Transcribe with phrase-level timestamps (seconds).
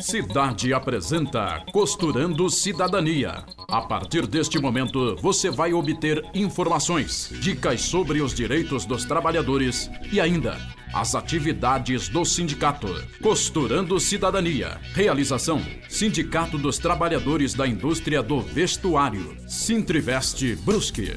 [0.00, 3.44] Cidade apresenta Costurando Cidadania.
[3.68, 10.20] A partir deste momento, você vai obter informações, dicas sobre os direitos dos trabalhadores e
[10.20, 10.56] ainda
[10.94, 12.88] as atividades do sindicato.
[13.20, 14.80] Costurando Cidadania.
[14.94, 19.36] Realização: Sindicato dos Trabalhadores da Indústria do Vestuário.
[19.46, 21.14] Sintriveste Brusque.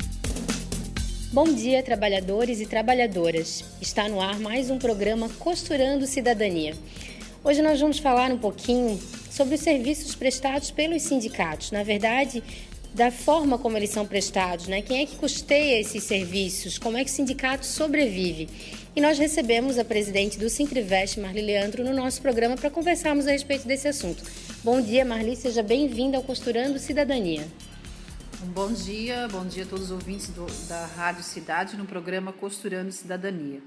[1.34, 3.64] Bom dia, trabalhadores e trabalhadoras.
[3.82, 6.74] Está no ar mais um programa Costurando Cidadania.
[7.42, 9.00] Hoje nós vamos falar um pouquinho
[9.30, 11.72] sobre os serviços prestados pelos sindicatos.
[11.72, 12.44] Na verdade,
[12.94, 14.82] da forma como eles são prestados, né?
[14.82, 16.78] Quem é que custeia esses serviços?
[16.78, 18.50] Como é que o sindicato sobrevive?
[18.94, 23.32] E nós recebemos a presidente do Sintrivest, Marli Leandro, no nosso programa para conversarmos a
[23.32, 24.22] respeito desse assunto.
[24.66, 27.48] Bom dia, Marli, seja bem-vinda ao Costurando Cidadania.
[28.44, 32.34] Um bom dia, bom dia a todos os ouvintes do, da Rádio Cidade no programa
[32.34, 33.62] Costurando Cidadania.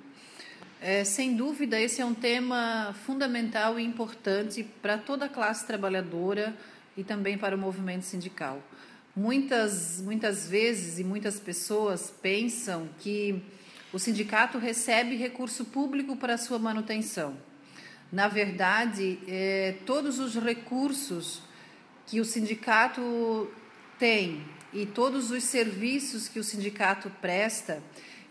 [0.80, 6.56] É, sem dúvida, esse é um tema fundamental e importante para toda a classe trabalhadora
[6.96, 8.60] e também para o movimento sindical.
[9.14, 13.44] Muitas, muitas vezes e muitas pessoas pensam que
[13.92, 17.36] o sindicato recebe recurso público para sua manutenção.
[18.10, 21.42] Na verdade, é, todos os recursos
[22.08, 23.48] que o sindicato
[24.00, 24.42] tem
[24.74, 27.80] e todos os serviços que o sindicato presta,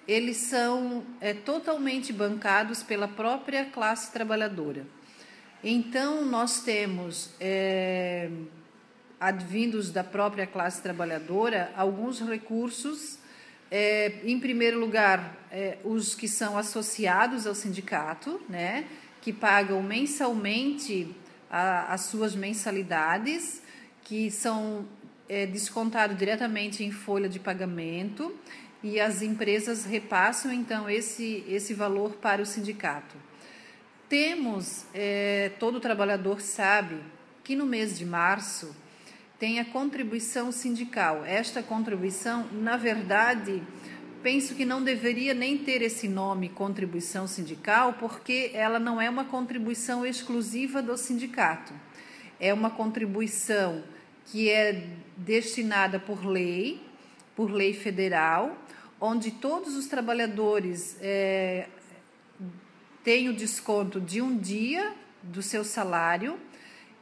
[0.05, 4.85] eles são é, totalmente bancados pela própria classe trabalhadora.
[5.63, 8.29] Então, nós temos, é,
[9.17, 13.17] advindos da própria classe trabalhadora, alguns recursos.
[13.71, 18.85] É, em primeiro lugar, é, os que são associados ao sindicato, né,
[19.21, 21.15] que pagam mensalmente
[21.49, 23.61] a, as suas mensalidades,
[24.03, 24.85] que são
[25.27, 28.35] é descontado diretamente em folha de pagamento
[28.83, 33.15] e as empresas repassam então esse, esse valor para o sindicato.
[34.09, 36.97] Temos, é, todo trabalhador sabe
[37.43, 38.75] que no mês de março
[39.39, 41.25] tem a contribuição sindical.
[41.25, 43.63] Esta contribuição, na verdade,
[44.21, 49.25] penso que não deveria nem ter esse nome contribuição sindical, porque ela não é uma
[49.25, 51.73] contribuição exclusiva do sindicato.
[52.39, 53.83] É uma contribuição
[54.25, 56.81] que é destinada por lei,
[57.35, 58.57] por lei federal,
[58.99, 61.67] onde todos os trabalhadores é,
[63.03, 66.39] têm o desconto de um dia do seu salário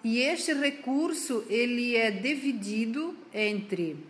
[0.04, 4.04] e este recurso ele é dividido entre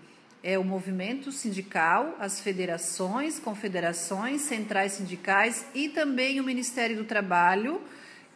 [0.43, 7.81] é, o movimento sindical, as federações, confederações, centrais sindicais e também o Ministério do Trabalho,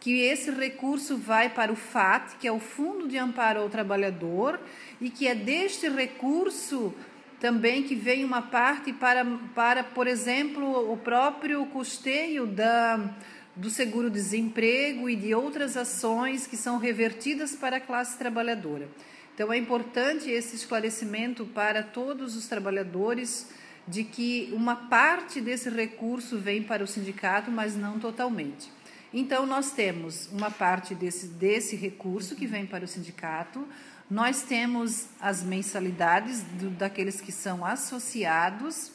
[0.00, 4.60] que esse recurso vai para o FAT, que é o Fundo de Amparo ao Trabalhador,
[5.00, 6.94] e que é deste recurso
[7.40, 9.24] também que vem uma parte para,
[9.54, 13.14] para por exemplo, o próprio custeio da,
[13.54, 18.88] do seguro-desemprego e de outras ações que são revertidas para a classe trabalhadora.
[19.34, 23.50] Então, é importante esse esclarecimento para todos os trabalhadores
[23.86, 28.70] de que uma parte desse recurso vem para o sindicato, mas não totalmente.
[29.12, 33.66] Então, nós temos uma parte desse, desse recurso que vem para o sindicato,
[34.10, 38.92] nós temos as mensalidades do, daqueles que são associados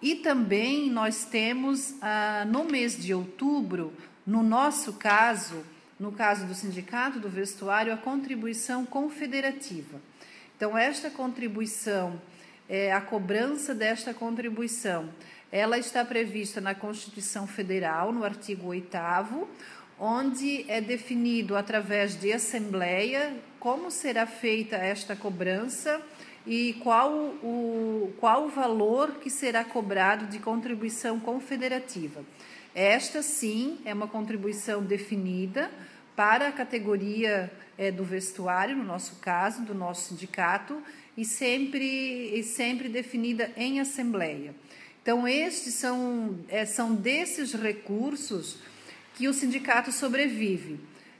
[0.00, 3.92] e também nós temos ah, no mês de outubro,
[4.26, 5.64] no nosso caso,
[5.98, 10.00] no caso do Sindicato do Vestuário, a contribuição confederativa.
[10.56, 12.20] Então, esta contribuição,
[12.68, 15.08] é, a cobrança desta contribuição,
[15.52, 18.96] ela está prevista na Constituição Federal, no artigo 8
[20.00, 26.00] onde é definido através de assembleia como será feita esta cobrança
[26.46, 32.24] e qual o, qual o valor que será cobrado de contribuição confederativa.
[32.74, 35.70] Esta, sim, é uma contribuição definida
[36.16, 40.82] para a categoria é, do vestuário, no nosso caso, do nosso sindicato,
[41.16, 44.54] e sempre, e sempre definida em assembleia.
[45.02, 48.58] Então, estes são, é, são desses recursos
[49.14, 50.78] que o sindicato sobrevive.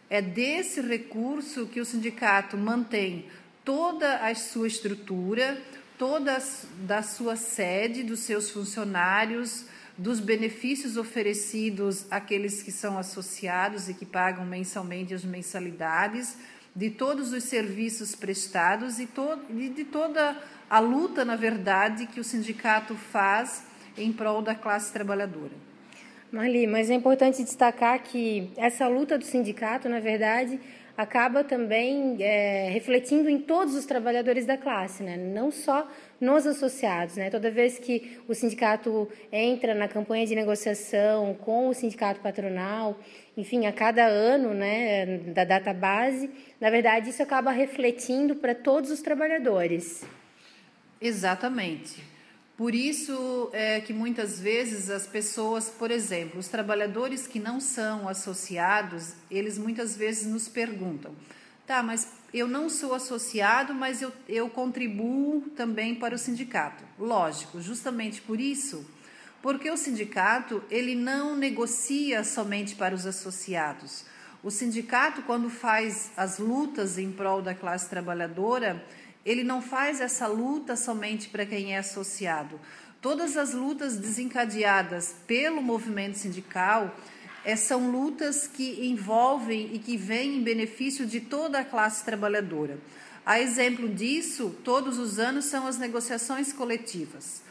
[0.09, 3.27] É desse recurso que o sindicato mantém
[3.65, 5.61] toda a sua estrutura,
[5.99, 6.41] toda
[6.87, 9.65] da sua sede, dos seus funcionários,
[9.99, 16.37] dos benefícios oferecidos àqueles que são associados e que pagam mensalmente as mensalidades,
[16.75, 20.41] de todos os serviços prestados e, to e de toda
[20.71, 23.65] a luta, na verdade, que o sindicato faz
[23.97, 25.53] em prol da classe trabalhadora.
[26.31, 30.59] Marli, mas é importante destacar que essa luta do sindicato, na verdade,
[30.97, 35.17] acaba também é, refletindo em todos os trabalhadores da classe, né?
[35.17, 35.89] não só
[36.21, 37.17] nos associados.
[37.17, 37.31] Né?
[37.31, 42.99] Toda vez que o sindicato entra na campanha de negociação com o sindicato patronal,
[43.37, 46.31] enfim, a cada ano né, da data base,
[46.61, 50.05] na verdade, isso acaba refletindo para todos os trabalhadores.
[51.01, 52.12] Exatamente.
[52.57, 58.09] Por isso é que muitas vezes as pessoas, por exemplo, os trabalhadores que não são
[58.09, 61.13] associados, eles muitas vezes nos perguntam:
[61.67, 66.85] tá, mas eu não sou associado, mas eu, eu contribuo também para o sindicato.
[66.99, 68.87] Lógico, justamente por isso,
[69.41, 74.05] porque o sindicato ele não negocia somente para os associados.
[74.43, 78.85] O sindicato, quando faz as lutas em prol da classe trabalhadora,
[79.25, 82.59] ele não faz essa luta somente para quem é associado.
[83.01, 86.95] Todas as lutas desencadeadas pelo movimento sindical
[87.45, 92.79] é, são lutas que envolvem e que vêm em benefício de toda a classe trabalhadora.
[93.25, 97.43] A exemplo disso, todos os anos são as negociações coletivas.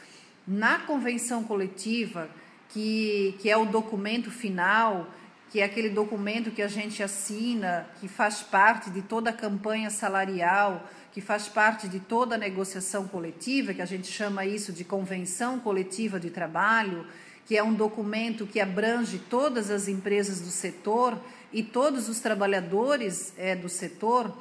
[0.47, 2.29] Na convenção coletiva,
[2.69, 5.09] que, que é o documento final,
[5.49, 9.89] que é aquele documento que a gente assina, que faz parte de toda a campanha
[9.89, 14.83] salarial, que faz parte de toda a negociação coletiva, que a gente chama isso de
[14.83, 17.05] convenção coletiva de trabalho,
[17.45, 21.19] que é um documento que abrange todas as empresas do setor
[21.51, 24.33] e todos os trabalhadores é, do setor.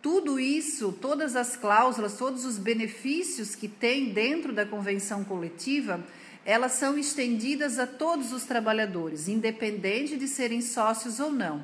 [0.00, 6.00] Tudo isso, todas as cláusulas, todos os benefícios que tem dentro da convenção coletiva,
[6.44, 11.62] elas são estendidas a todos os trabalhadores, independente de serem sócios ou não.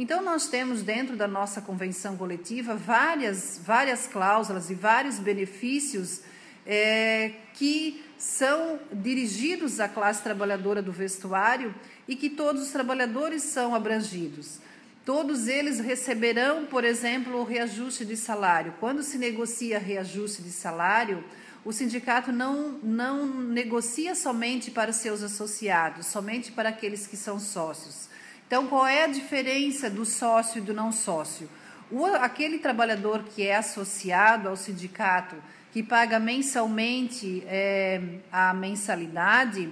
[0.00, 6.20] Então, nós temos dentro da nossa convenção coletiva várias, várias cláusulas e vários benefícios
[6.64, 11.74] é, que são dirigidos à classe trabalhadora do vestuário
[12.06, 14.60] e que todos os trabalhadores são abrangidos.
[15.04, 18.74] Todos eles receberão, por exemplo, o reajuste de salário.
[18.78, 21.24] Quando se negocia reajuste de salário,
[21.64, 28.06] o sindicato não, não negocia somente para seus associados, somente para aqueles que são sócios.
[28.48, 31.50] Então, qual é a diferença do sócio e do não sócio?
[31.90, 35.36] O, aquele trabalhador que é associado ao sindicato,
[35.70, 38.00] que paga mensalmente é,
[38.32, 39.70] a mensalidade,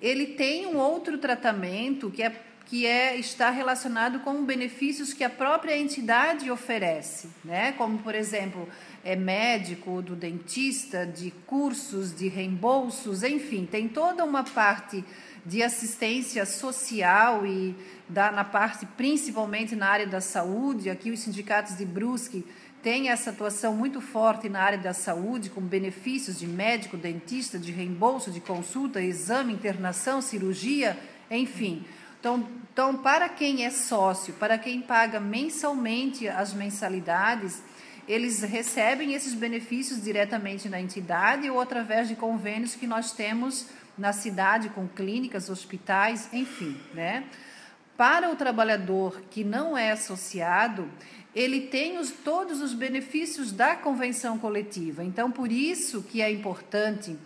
[0.00, 2.34] ele tem um outro tratamento que, é,
[2.64, 7.72] que é, está relacionado com benefícios que a própria entidade oferece, né?
[7.72, 8.66] como, por exemplo,
[9.04, 15.04] é médico, do dentista, de cursos, de reembolsos, enfim, tem toda uma parte
[15.44, 17.74] de assistência social e
[18.08, 20.90] da, na parte, principalmente na área da saúde.
[20.90, 22.44] Aqui os sindicatos de Brusque
[22.82, 27.72] têm essa atuação muito forte na área da saúde, com benefícios de médico, dentista, de
[27.72, 30.98] reembolso, de consulta, exame, internação, cirurgia,
[31.30, 31.84] enfim.
[32.20, 37.62] Então, então, para quem é sócio, para quem paga mensalmente as mensalidades,
[38.08, 44.12] eles recebem esses benefícios diretamente na entidade ou através de convênios que nós temos na
[44.12, 47.24] cidade com clínicas, hospitais, enfim, né?
[47.96, 50.90] Para o trabalhador que não é associado,
[51.34, 55.04] ele tem os, todos os benefícios da convenção coletiva.
[55.04, 57.16] Então, por isso que é importante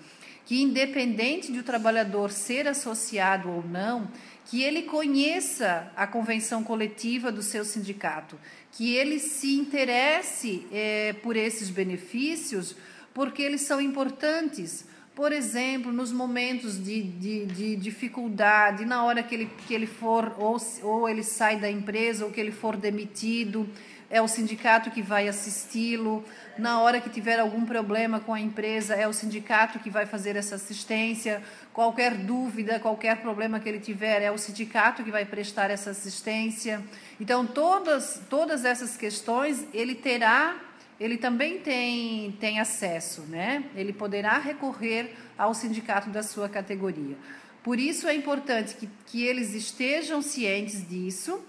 [0.45, 4.11] que, independente de o trabalhador ser associado ou não,
[4.47, 8.39] que ele conheça a convenção coletiva do seu sindicato,
[8.73, 12.75] que ele se interesse é, por esses benefícios,
[13.13, 14.87] porque eles são importantes
[15.19, 20.33] por exemplo, nos momentos de, de, de, dificuldade, na hora que ele, que ele for,
[20.39, 23.69] ou, ou ele sai da empresa, ou que ele for demitido,
[24.09, 26.25] é o sindicato que vai assisti-lo.
[26.57, 30.37] Na hora que tiver algum problema com a empresa, é o sindicato que vai fazer
[30.37, 31.43] essa assistência.
[31.73, 36.81] Qualquer dúvida, qualquer problema que ele tiver, é o sindicato que vai prestar essa assistência.
[37.21, 40.68] Então, todas, todas essas questões ele terá
[41.01, 43.65] ele também tem, tem acesso, né?
[43.75, 47.17] Ele poderá recorrer ao sindicato da sua categoria.
[47.63, 51.41] Por isso é importante que, que eles estejam cientes disso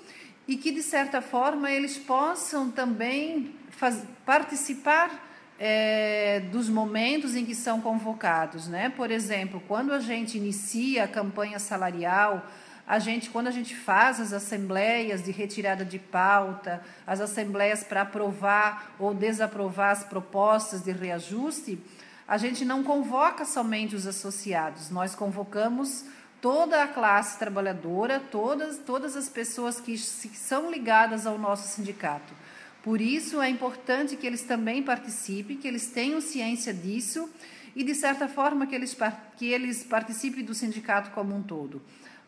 [0.48, 5.27] e que, de certa forma, eles possam também faz, participar
[5.60, 8.68] é, dos momentos em que são convocados.
[8.68, 8.89] Né?
[8.89, 12.46] Por exemplo, quando a gente inicia a campanha salarial,
[12.89, 18.01] a gente, quando a gente faz as assembleias de retirada de pauta, as assembleias para
[18.01, 21.77] aprovar ou desaprovar as propostas de reajuste,
[22.27, 26.03] a gente não convoca somente os associados, nós convocamos
[26.41, 32.34] toda a classe trabalhadora, todas, todas as pessoas que são ligadas ao nosso sindicato.
[32.81, 37.29] Por isso é importante que eles também participem, que eles tenham ciência disso
[37.75, 38.98] e, de certa forma, que eles,
[39.38, 41.79] que eles participem do sindicato como um todo.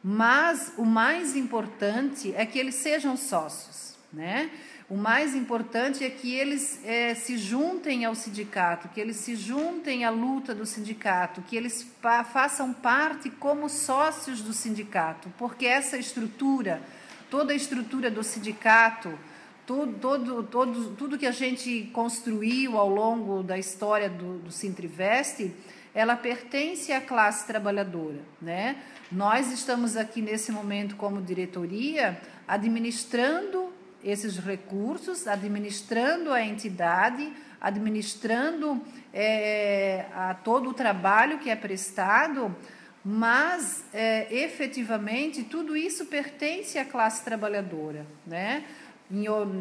[0.03, 3.96] Mas o mais importante é que eles sejam sócios.
[4.12, 4.50] né?
[4.89, 10.03] O mais importante é que eles é, se juntem ao sindicato, que eles se juntem
[10.03, 15.98] à luta do sindicato, que eles pa façam parte como sócios do sindicato, porque essa
[15.98, 16.81] estrutura,
[17.29, 19.17] toda a estrutura do sindicato,
[19.65, 25.53] todo, todo, todo, tudo que a gente construiu ao longo da história do, do Sintriveste,
[25.93, 28.77] ela pertence à classe trabalhadora, né?
[29.12, 33.71] Nós estamos aqui nesse momento como diretoria administrando
[34.03, 38.81] esses recursos, administrando a entidade, administrando
[39.13, 42.55] é, a todo o trabalho que é prestado,
[43.03, 48.63] mas é, efetivamente tudo isso pertence à classe trabalhadora, né?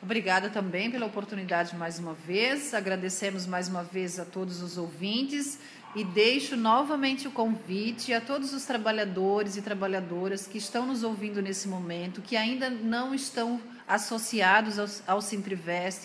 [0.00, 2.72] Obrigada também pela oportunidade mais uma vez.
[2.72, 5.58] Agradecemos mais uma vez a todos os ouvintes.
[5.96, 11.42] E deixo novamente o convite a todos os trabalhadores e trabalhadoras que estão nos ouvindo
[11.42, 15.20] nesse momento, que ainda não estão associados ao, ao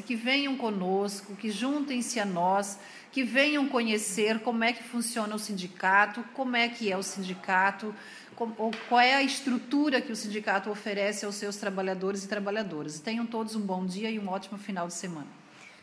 [0.05, 2.79] que venham conosco, que juntem-se a nós,
[3.11, 7.93] que venham conhecer como é que funciona o sindicato, como é que é o sindicato,
[8.33, 12.99] qual é a estrutura que o sindicato oferece aos seus trabalhadores e trabalhadoras.
[12.99, 15.27] Tenham todos um bom dia e um ótimo final de semana.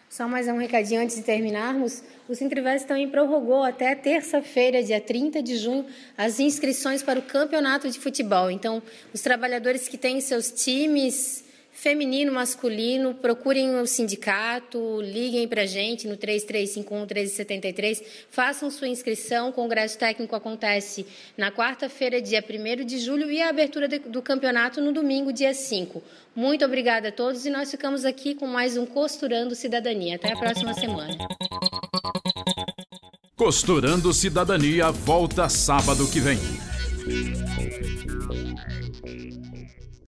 [0.09, 2.03] Só mais um recadinho antes de terminarmos.
[2.29, 5.87] O Sintrivest também prorrogou até terça-feira, dia 30 de junho,
[6.19, 8.51] as inscrições para o campeonato de futebol.
[8.51, 8.83] Então,
[9.15, 11.45] os trabalhadores que têm seus times
[11.81, 19.49] feminino, masculino, procurem o sindicato, liguem para a gente no 3351-1373, façam sua inscrição.
[19.49, 21.07] O congresso técnico acontece
[21.39, 26.03] na quarta-feira, dia 1 de julho, e a abertura do campeonato no domingo, dia 5.
[26.37, 30.17] Muito obrigada a todos e nós ficamos aqui com mais um Costurando Cidadania.
[30.17, 31.17] Até a próxima semana.
[33.35, 36.39] Costurando Cidadania volta sábado que vem.